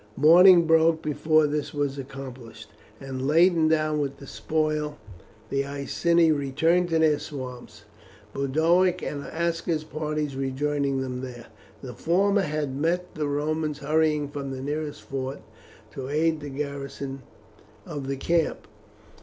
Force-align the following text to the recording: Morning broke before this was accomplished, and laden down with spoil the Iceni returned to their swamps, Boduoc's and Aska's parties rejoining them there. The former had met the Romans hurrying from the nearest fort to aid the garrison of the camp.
Morning 0.17 0.65
broke 0.65 1.03
before 1.03 1.45
this 1.45 1.75
was 1.75 1.99
accomplished, 1.99 2.69
and 2.99 3.27
laden 3.27 3.67
down 3.67 3.99
with 3.99 4.27
spoil 4.27 4.97
the 5.49 5.63
Iceni 5.63 6.31
returned 6.31 6.89
to 6.89 6.97
their 6.97 7.19
swamps, 7.19 7.83
Boduoc's 8.33 9.03
and 9.03 9.23
Aska's 9.27 9.83
parties 9.83 10.35
rejoining 10.35 11.01
them 11.01 11.21
there. 11.21 11.45
The 11.83 11.93
former 11.93 12.41
had 12.41 12.75
met 12.75 13.13
the 13.13 13.27
Romans 13.27 13.77
hurrying 13.77 14.27
from 14.29 14.49
the 14.49 14.59
nearest 14.61 15.03
fort 15.03 15.43
to 15.91 16.09
aid 16.09 16.39
the 16.39 16.49
garrison 16.49 17.21
of 17.85 18.07
the 18.07 18.17
camp. 18.17 18.65